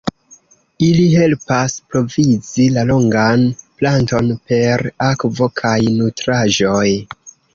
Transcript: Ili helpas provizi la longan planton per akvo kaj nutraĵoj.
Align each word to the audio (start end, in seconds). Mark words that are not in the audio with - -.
Ili 0.85 1.01
helpas 1.23 1.73
provizi 1.89 2.65
la 2.77 2.85
longan 2.91 3.43
planton 3.81 4.33
per 4.53 4.85
akvo 5.11 5.51
kaj 5.63 5.77
nutraĵoj. 6.01 6.89